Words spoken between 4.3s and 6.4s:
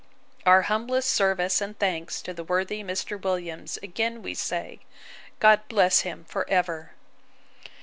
say, God bless him